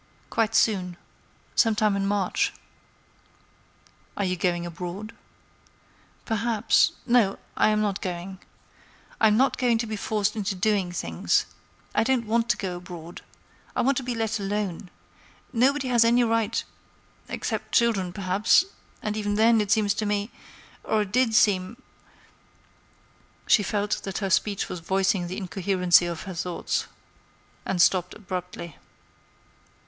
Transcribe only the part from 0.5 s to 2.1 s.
soon. Some time in